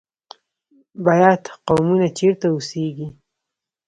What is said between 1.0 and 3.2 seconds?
بیات قومونه چیرته اوسیږي؟